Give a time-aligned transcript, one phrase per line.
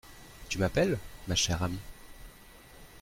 [0.49, 0.97] Tu m’appelles?
[1.27, 1.77] ma chère amie…